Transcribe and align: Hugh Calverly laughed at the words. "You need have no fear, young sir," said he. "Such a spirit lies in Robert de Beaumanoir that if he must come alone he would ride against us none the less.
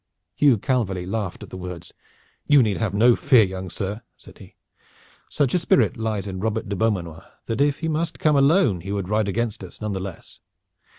Hugh 0.33 0.57
Calverly 0.57 1.05
laughed 1.05 1.43
at 1.43 1.51
the 1.51 1.57
words. 1.57 1.93
"You 2.47 2.63
need 2.63 2.77
have 2.77 2.95
no 2.95 3.15
fear, 3.15 3.43
young 3.43 3.69
sir," 3.69 4.01
said 4.17 4.39
he. 4.39 4.55
"Such 5.29 5.53
a 5.53 5.59
spirit 5.59 5.95
lies 5.95 6.25
in 6.27 6.39
Robert 6.39 6.67
de 6.67 6.75
Beaumanoir 6.75 7.23
that 7.45 7.61
if 7.61 7.81
he 7.81 7.87
must 7.87 8.17
come 8.17 8.35
alone 8.35 8.81
he 8.81 8.91
would 8.91 9.09
ride 9.09 9.27
against 9.27 9.63
us 9.63 9.79
none 9.79 9.91
the 9.93 9.99
less. 9.99 10.39